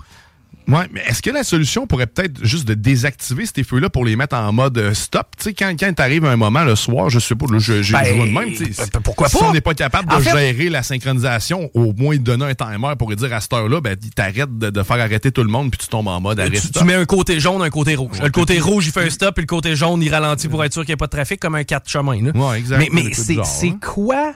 Ouais, 0.68 0.88
mais 0.92 1.02
est-ce 1.08 1.22
que 1.22 1.30
la 1.30 1.44
solution 1.44 1.86
pourrait 1.88 2.08
peut-être 2.08 2.44
juste 2.44 2.68
de 2.68 2.74
désactiver 2.74 3.46
ces 3.46 3.64
feux-là 3.64 3.90
pour 3.90 4.04
les 4.06 4.16
mettre 4.16 4.36
en 4.36 4.52
mode 4.52 4.78
euh, 4.78 4.94
stop? 4.94 5.28
Tu 5.38 5.44
sais, 5.46 5.54
quand, 5.54 5.74
quand 5.80 5.94
t'arrives 5.94 6.26
un 6.26 6.36
moment 6.38 6.64
le 6.64 6.76
soir, 6.76 7.10
je 7.10 7.20
sais 7.20 7.36
pas, 7.36 7.46
là, 7.52 7.60
je, 7.60 7.82
je, 7.84 7.94
Ben, 7.94 8.04
de 8.04 8.32
même. 8.32 8.56
sais, 8.56 8.66
ben, 8.92 9.02
pourquoi 9.02 9.30
si 9.30 9.38
pas? 9.38 9.46
on 9.46 9.54
n'est 9.54 9.62
pas 9.62 9.74
capable 9.76 10.12
En 10.12 10.18
de 10.18 10.24
fait- 10.24 10.32
gérer 10.32 10.70
la 10.70 10.82
synchronisation, 10.82 11.70
au 11.74 11.94
moins 11.94 12.16
donner 12.18 12.46
un 12.46 12.56
timer 12.56 12.94
pour 12.98 13.16
dire 13.16 13.32
à 13.34 13.42
cette 13.42 13.54
heure-là, 13.54 13.80
ben, 13.82 13.96
t'arrêtes 14.16 14.58
de, 14.58 14.70
de 14.70 14.84
faire 14.84 15.00
arrêter 15.00 15.32
tout 15.32 15.44
le 15.44 15.50
monde 15.50 15.70
puis 15.72 15.78
tu 15.78 15.88
tombes 15.88 16.08
en 16.08 16.20
mode 16.20 16.40
arrêt 16.40 16.50
Tu, 16.52 16.72
tu 16.72 16.84
mets 16.84 16.96
un 16.96 17.06
côté 17.06 17.40
jaune, 17.40 17.62
un 17.62 17.70
côté 17.70 17.96
rouge. 17.96 18.18
Ouais, 18.20 18.26
le 18.26 18.32
côté 18.32 18.54
puis- 18.56 18.62
rouge, 18.64 18.88
il 18.88 18.92
fait 18.92 19.06
un 19.06 19.10
stop, 19.10 19.38
et 19.38 19.42
le 19.42 19.48
côté 19.48 19.76
jaune, 19.76 20.02
il 20.02 20.10
ralentit 20.14 20.48
pour 20.48 20.64
être 20.64 20.74
sûr 20.74 20.82
qu'il 20.84 20.90
n'y 20.92 20.96
a 20.96 20.98
pas 20.98 21.06
de 21.08 21.12
trafic, 21.12 21.40
comme 21.40 21.56
un 21.56 21.64
4 21.64 21.88
chemin. 21.90 22.22
Là. 22.22 22.32
Ouais, 22.34 22.58
exact. 22.60 22.90
Mais, 22.92 23.14
c'est 23.14 23.38
hein. 23.68 23.80
quoi? 23.82 24.34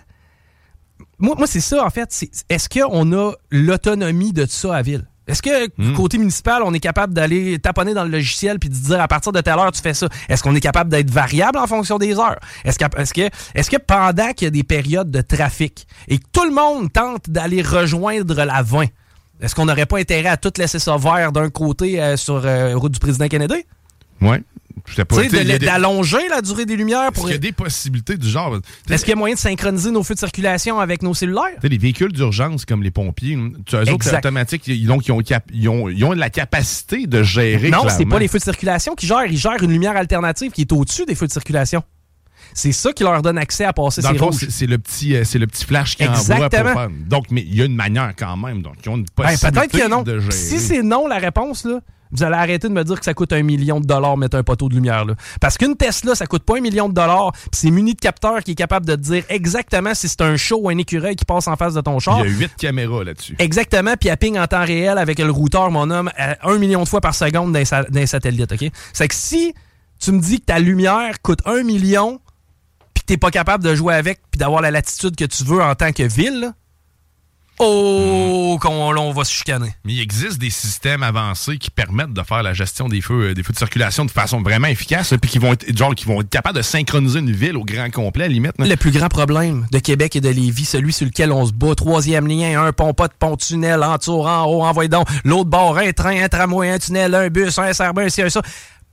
Moi, 1.18 1.36
moi 1.38 1.48
c'est 1.48 1.60
ça, 1.60 1.84
en 1.86 1.90
fait. 1.90 2.10
Est-ce 2.50 2.70
qu'on 2.70 3.12
a 3.14 3.34
l'autonomie 3.52 4.32
de 4.32 4.46
ça 4.46 4.76
à 4.76 4.82
ville? 4.82 5.06
Est-ce 5.30 5.42
que, 5.42 5.68
Hmm. 5.78 5.94
côté 5.94 6.18
municipal, 6.18 6.62
on 6.66 6.74
est 6.74 6.80
capable 6.80 7.14
d'aller 7.14 7.60
taponner 7.60 7.94
dans 7.94 8.04
le 8.04 8.10
logiciel 8.10 8.60
puis 8.60 8.68
de 8.70 8.74
dire 8.76 9.00
à 9.00 9.08
partir 9.08 9.32
de 9.32 9.40
telle 9.42 9.54
heure, 9.60 9.72
tu 9.72 9.82
fais 9.82 9.94
ça? 9.94 10.08
Est-ce 10.28 10.44
qu'on 10.44 10.56
est 10.56 10.60
capable 10.60 10.90
d'être 10.90 11.10
variable 11.12 11.58
en 11.60 11.68
fonction 11.68 11.98
des 11.98 12.18
heures? 12.18 12.40
Est-ce 12.66 12.78
que, 12.80 12.86
est-ce 13.00 13.14
que, 13.14 13.30
est-ce 13.56 13.70
que 13.70 13.78
pendant 13.78 14.34
qu'il 14.34 14.46
y 14.46 14.48
a 14.48 14.52
des 14.52 14.64
périodes 14.64 15.12
de 15.12 15.22
trafic 15.22 15.88
et 16.08 16.18
que 16.18 16.26
tout 16.34 16.44
le 16.44 16.52
monde 16.52 16.92
tente 16.92 17.30
d'aller 17.30 17.62
rejoindre 17.62 18.34
la 18.44 18.62
20, 18.64 18.86
est-ce 19.42 19.56
qu'on 19.56 19.66
n'aurait 19.66 19.86
pas 19.86 20.00
intérêt 20.00 20.30
à 20.30 20.38
tout 20.38 20.52
laisser 20.58 20.80
ça 20.80 20.98
vert 20.98 21.32
d'un 21.32 21.50
côté 21.50 22.02
euh, 22.02 22.18
sur 22.18 22.42
euh, 22.46 22.76
route 22.76 22.92
du 22.92 23.00
président 23.00 23.28
Kennedy? 23.28 23.64
Ouais. 24.22 24.42
Pas. 24.96 25.28
Des- 25.28 25.60
d'allonger 25.60 26.28
la 26.30 26.42
durée 26.42 26.66
des 26.66 26.76
lumières 26.76 27.04
Est-ce 27.04 27.12
pour. 27.14 27.24
qu'il 27.26 27.34
y 27.34 27.36
a 27.36 27.40
des 27.40 27.52
possibilités 27.52 28.18
du 28.18 28.28
genre. 28.28 28.58
Est-ce 28.90 29.04
qu'il 29.04 29.10
y 29.12 29.14
a 29.14 29.16
moyen 29.16 29.36
de 29.36 29.40
synchroniser 29.40 29.92
nos 29.92 30.04
feux 30.04 30.14
de 30.16 30.20
circulation 30.20 30.80
avec 30.80 31.02
nos 31.04 31.14
cellulaires? 31.14 31.44
Tu 31.56 31.62
sais, 31.64 31.70
les 31.70 31.78
véhicules 31.78 32.12
d'urgence 32.12 32.66
comme 32.66 32.84
les 32.84 32.92
pompiers, 32.92 33.38
tu 33.66 33.76
eux 33.76 33.80
autres, 33.80 33.88
c'est 33.88 33.94
Exact. 33.94 34.18
automatique. 34.20 34.68
Ils, 34.68 34.86
donc, 34.88 35.08
ils, 35.08 35.12
ont, 35.12 35.22
ils, 35.54 35.70
ont, 35.70 35.90
ils 35.90 36.04
ont 36.06 36.12
la 36.14 36.30
capacité 36.30 37.08
de 37.08 37.24
gérer. 37.24 37.70
Non, 37.70 37.84
c'est 37.90 38.06
pas 38.06 38.20
les 38.20 38.28
feux 38.28 38.40
de 38.40 38.44
circulation 38.44 38.96
qui 38.96 39.08
gèrent. 39.08 39.26
Ils 39.26 39.38
gèrent 39.38 39.62
une 39.64 39.72
lumière 39.72 39.96
alternative 39.96 40.52
qui 40.52 40.62
est 40.62 40.72
au-dessus 40.72 41.06
des 41.06 41.16
feux 41.16 41.28
de 41.28 41.32
circulation. 41.32 41.84
C'est 42.54 42.72
ça 42.72 42.92
qui 42.94 43.04
leur 43.04 43.22
donne 43.22 43.38
accès 43.38 43.66
à 43.66 43.74
passer 43.74 44.02
Dans 44.02 44.12
ces 44.12 44.18
rouges. 44.18 44.48
c'est 44.50 44.66
le 44.68 44.78
petit, 44.78 45.16
euh, 45.16 45.24
c'est 45.24 45.40
le 45.40 45.48
petit 45.48 45.66
flash 45.66 45.96
qui 45.96 46.08
envoie 46.08 46.50
pour 46.50 46.60
faire. 46.60 46.90
Donc, 47.08 47.26
mais 47.32 47.42
il 47.42 47.56
y 47.56 47.62
a 47.62 47.66
une 47.66 47.76
manière 47.76 48.14
quand 48.18 48.36
même. 48.38 48.62
Donc, 48.62 48.76
ils 48.86 48.90
ont 48.90 48.98
une 48.98 49.06
Ben, 49.18 49.24
possibilité 49.26 49.52
Peut-être 49.52 49.72
que 49.86 49.90
non. 49.90 50.02
de 50.04 50.20
gérer. 50.20 50.32
Si 50.32 50.60
c'est 50.60 50.82
non 50.84 51.08
la 51.08 51.18
réponse, 51.18 51.66
là, 51.66 51.80
vous 52.12 52.24
allez 52.24 52.36
arrêter 52.38 52.68
de 52.68 52.74
me 52.74 52.84
dire 52.84 52.98
que 52.98 53.06
ça 53.06 53.14
coûte 53.14 53.32
un 53.34 53.44
million 53.44 53.80
de 53.80 53.86
dollars 53.86 54.18
mettre 54.18 54.36
un 54.36 54.42
poteau 54.42 54.68
de 54.68 54.74
lumière. 54.74 55.06
Là. 55.06 55.14
Parce 55.40 55.60
qu'une 55.60 55.76
Tesla, 55.76 56.16
ça 56.16 56.26
coûte 56.26 56.42
pas 56.44 56.58
un 56.58 56.60
million 56.60 56.90
de 56.90 56.94
dollars, 56.96 57.32
puis 57.34 57.50
c'est 57.54 57.70
muni 57.70 57.94
de 57.94 58.00
capteurs 58.00 58.44
qui 58.44 58.52
est 58.52 58.56
capable 58.56 58.88
de 58.88 58.96
te 58.96 59.02
dire 59.02 59.24
exactement 59.30 59.94
si 59.94 60.10
c'est 60.10 60.22
un 60.22 60.36
chat 60.36 60.56
ou 60.56 60.70
un 60.70 60.78
écureuil 60.80 61.16
qui 61.16 61.24
passe 61.26 61.48
en 61.48 61.56
face 61.56 61.76
de 61.76 61.82
ton 61.82 62.00
char. 62.00 62.26
il 62.26 62.32
y 62.32 62.36
a 62.36 62.38
huit 62.40 62.52
caméras 62.58 63.04
là-dessus. 63.04 63.36
Exactement, 63.38 63.94
puis 64.00 64.10
elle 64.10 64.18
ping 64.18 64.40
en 64.40 64.48
temps 64.48 64.66
réel 64.66 64.98
avec 64.98 65.20
le 65.20 65.30
routeur, 65.30 65.70
mon 65.70 65.92
homme, 65.92 66.10
à 66.18 66.50
un 66.50 66.58
million 66.58 66.82
de 66.82 66.88
fois 66.90 67.00
par 67.00 67.14
seconde 67.14 67.54
d'un 67.54 67.64
sa- 67.66 67.84
d'un 67.84 68.08
satellite, 68.08 68.52
OK? 68.54 68.72
C'est 68.92 69.08
que 69.08 69.14
si 69.16 69.54
tu 70.00 70.12
me 70.12 70.20
dis 70.20 70.40
que 70.40 70.46
ta 70.46 70.58
lumière 70.58 71.22
coûte 71.22 71.42
un 71.46 71.62
million, 71.62 72.20
t'es 73.10 73.18
pas 73.18 73.32
capable 73.32 73.64
de 73.64 73.74
jouer 73.74 73.96
avec, 73.96 74.20
puis 74.30 74.38
d'avoir 74.38 74.62
la 74.62 74.70
latitude 74.70 75.16
que 75.16 75.26
tu 75.26 75.44
veux 75.44 75.64
en 75.64 75.74
tant 75.74 75.92
que 75.92 76.04
ville, 76.04 76.42
là, 76.42 76.54
oh, 77.58 78.60
qu'on 78.62 78.92
là, 78.92 79.02
on 79.02 79.12
va 79.12 79.24
se 79.24 79.32
chicaner. 79.32 79.74
Mais 79.84 79.94
il 79.94 80.00
existe 80.00 80.38
des 80.38 80.52
systèmes 80.52 81.02
avancés 81.02 81.58
qui 81.58 81.72
permettent 81.72 82.14
de 82.14 82.22
faire 82.22 82.44
la 82.44 82.54
gestion 82.54 82.88
des 82.88 83.02
feux, 83.02 83.30
euh, 83.30 83.34
des 83.34 83.42
feux 83.42 83.52
de 83.52 83.58
circulation 83.58 84.06
de 84.06 84.12
façon 84.12 84.44
vraiment 84.44 84.68
efficace, 84.68 85.12
puis 85.20 85.32
qui 85.32 85.40
vont 85.40 85.54
être 85.54 85.76
genre 85.76 85.96
qui 85.96 86.06
vont 86.06 86.22
être 86.22 86.30
capables 86.30 86.56
de 86.56 86.62
synchroniser 86.62 87.18
une 87.18 87.32
ville 87.32 87.58
au 87.58 87.66
grand 87.66 87.90
complet, 87.90 88.26
à 88.26 88.28
la 88.28 88.34
limite. 88.34 88.54
Le 88.60 88.76
plus 88.76 88.92
grand 88.92 89.10
problème 89.10 89.66
de 89.72 89.80
Québec 89.80 90.16
et 90.16 90.22
de 90.22 90.30
Lévis, 90.30 90.66
celui 90.66 90.94
sur 90.94 91.08
lequel 91.08 91.32
on 91.32 91.48
se 91.48 91.52
bat, 91.52 91.74
troisième 91.74 92.28
lien, 92.28 92.64
un 92.64 92.72
pont, 92.74 92.94
pas 92.94 93.08
de 93.08 93.14
pont, 93.18 93.38
tunnel, 93.38 93.82
en 93.82 93.98
tour, 93.98 94.28
en 94.28 94.46
haut, 94.46 94.64
envoyez 94.64 94.88
donc, 94.88 95.08
l'autre 95.24 95.50
bord, 95.50 95.80
un 95.80 95.92
train, 95.94 96.24
un 96.24 96.30
tramway, 96.30 96.70
un 96.70 96.78
tunnel, 96.78 97.16
un 97.16 97.30
bus, 97.30 97.58
un 97.58 97.74
SRB, 97.74 97.98
un 98.02 98.10
ci, 98.10 98.22
un 98.22 98.30
ça. 98.30 98.44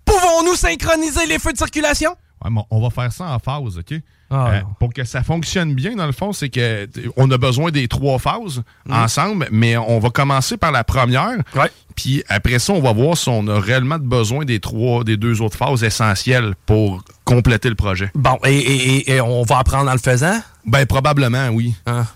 Pouvons-nous 0.07 0.55
synchroniser 0.55 1.27
les 1.27 1.39
feux 1.39 1.53
de 1.53 1.59
circulation? 1.59 2.17
Ouais, 2.45 2.51
mais 2.51 2.61
on 2.71 2.81
va 2.83 2.91
faire 2.91 3.13
ça 3.13 3.25
en 3.35 3.39
phase, 3.39 3.79
OK? 3.79 3.99
Ah, 4.31 4.49
Euh, 4.51 4.61
pour 4.81 4.93
que 4.93 5.05
ça 5.05 5.23
fonctionne 5.23 5.75
bien, 5.75 5.95
dans 5.95 6.05
le 6.07 6.13
fond, 6.13 6.33
c'est 6.33 6.49
que 6.49 6.85
t- 6.87 7.09
on 7.17 7.31
a 7.31 7.39
besoin 7.39 7.71
des 7.71 7.87
trois 7.89 8.19
phases 8.19 8.63
ensemble, 8.91 9.47
mais 9.53 9.77
on 9.77 9.99
va 10.01 10.11
commencer 10.11 10.57
par 10.57 10.73
la 10.73 10.85
première. 10.85 11.39
Ouais. 11.55 11.71
Puis 11.95 12.23
après 12.29 12.59
ça, 12.59 12.73
on 12.73 12.81
va 12.83 12.93
voir 12.93 13.17
si 13.17 13.29
on 13.29 13.47
a 13.49 13.59
réellement 13.59 13.99
besoin 13.99 14.45
des 14.45 14.61
trois, 14.61 15.05
des 15.05 15.17
deux 15.17 15.41
autres 15.41 15.57
phases 15.57 15.83
essentielles 15.85 16.55
pour 16.67 17.03
compléter 17.25 17.69
le 17.69 17.75
projet. 17.75 18.11
Bon, 18.15 18.37
et, 18.45 18.55
et- 18.57 18.97
et- 19.11 19.13
et 19.15 19.21
on 19.21 19.43
va 19.45 19.59
apprendre 19.59 19.89
en 19.89 19.93
le 19.95 19.99
faisant? 19.99 20.39
Ben 20.67 20.85
probablement, 20.87 21.49
oui. 21.49 21.75
Hein? 21.87 22.07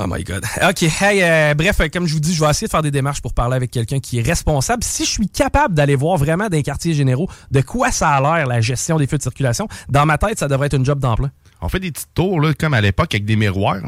Oh 0.00 0.06
my 0.06 0.22
God. 0.22 0.44
OK. 0.62 0.82
Hey, 1.00 1.22
euh, 1.22 1.54
bref, 1.54 1.80
euh, 1.80 1.88
comme 1.92 2.06
je 2.06 2.14
vous 2.14 2.20
dis, 2.20 2.32
je 2.32 2.42
vais 2.42 2.48
essayer 2.50 2.68
de 2.68 2.70
faire 2.70 2.82
des 2.82 2.92
démarches 2.92 3.20
pour 3.20 3.34
parler 3.34 3.56
avec 3.56 3.72
quelqu'un 3.72 3.98
qui 3.98 4.18
est 4.18 4.22
responsable. 4.22 4.84
Si 4.84 5.04
je 5.04 5.10
suis 5.10 5.28
capable 5.28 5.74
d'aller 5.74 5.96
voir 5.96 6.16
vraiment 6.16 6.46
les 6.50 6.62
quartiers 6.62 6.94
généraux 6.94 7.28
de 7.50 7.60
quoi 7.60 7.90
ça 7.90 8.10
a 8.10 8.20
l'air, 8.20 8.46
la 8.46 8.60
gestion 8.60 8.96
des 8.96 9.08
feux 9.08 9.18
de 9.18 9.22
circulation, 9.22 9.66
dans 9.88 10.06
ma 10.06 10.16
tête, 10.16 10.38
ça 10.38 10.46
devrait 10.46 10.66
être 10.66 10.76
une 10.76 10.84
job 10.84 11.00
d'emploi. 11.00 11.30
On 11.60 11.68
fait 11.68 11.80
des 11.80 11.90
petites 11.90 12.14
tours, 12.14 12.40
là, 12.40 12.54
comme 12.54 12.74
à 12.74 12.80
l'époque, 12.80 13.12
avec 13.12 13.24
des 13.24 13.34
miroirs. 13.34 13.82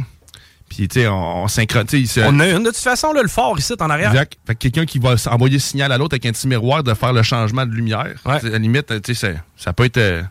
Puis, 0.69 0.89
tu 0.89 1.01
sais, 1.01 1.07
on, 1.09 1.45
on 1.45 1.49
synchronise. 1.49 2.21
On 2.25 2.41
a 2.41 2.49
une 2.49 2.63
de 2.63 2.71
toute 2.71 2.77
façon, 2.77 3.13
là, 3.13 3.23
le 3.23 3.29
fort 3.29 3.57
ici, 3.59 3.75
en 3.79 3.91
arrière. 3.91 4.11
Exact. 4.11 4.37
Fait 4.47 4.55
que 4.55 4.61
quelqu'un 4.61 4.87
qui 4.87 4.99
va 4.99 5.15
envoyer 5.27 5.55
le 5.55 5.61
signal 5.61 5.93
à 5.93 5.99
l'autre 5.99 6.15
avec 6.15 6.27
un 6.27 6.33
petit 6.33 6.49
miroir 6.49 6.83
de 6.83 6.95
faire 6.95 7.13
le 7.13 7.23
changement 7.23 7.67
de 7.67 7.73
lumière. 7.73 8.15
Ouais. 8.25 8.35
À 8.35 8.49
la 8.49 8.59
limite, 8.59 8.87
tu 9.03 9.15
sais, 9.15 9.33
ça, 9.33 9.41
ça 9.57 9.73
peut 9.73 9.85
être, 9.85 10.25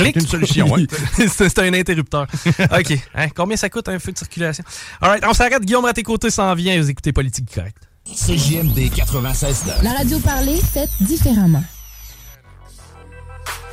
être 0.00 0.16
une 0.16 0.26
solution. 0.26 0.66
ouais. 0.72 0.86
c'est 1.16 1.48
c'est 1.48 1.58
un 1.58 1.72
interrupteur. 1.74 2.26
OK. 2.58 2.98
Hein, 3.14 3.28
combien 3.34 3.56
ça 3.56 3.68
coûte 3.68 3.88
un 3.88 3.98
feu 3.98 4.12
de 4.12 4.18
circulation? 4.18 4.64
All 5.00 5.10
right, 5.10 5.24
on 5.26 5.32
s'arrête. 5.34 5.62
Guillaume 5.64 5.84
Raté-Côté 5.84 6.30
s'en 6.30 6.54
vient. 6.54 6.80
Vous 6.80 6.90
écoutez 6.90 7.12
Politique 7.12 7.52
Correct. 7.54 7.76
CJMD 8.06 8.92
96 8.94 9.64
La 9.82 9.92
radio 9.92 10.18
parlée, 10.18 10.60
faite 10.60 10.90
différemment. 11.00 11.62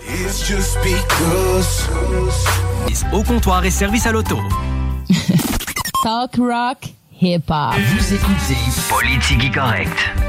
It's 0.08 0.48
just 0.48 0.78
because. 0.84 1.88
Au 3.14 3.24
comptoir 3.24 3.64
et 3.66 3.72
service 3.72 4.06
à 4.06 4.12
l'auto. 4.12 4.40
Talk 6.04 6.36
rock, 6.38 6.78
hip 7.22 7.44
hop. 7.50 7.74
Vous 7.76 8.14
écoutez 8.14 8.58
Politique 8.90 9.54
correct. 9.54 10.29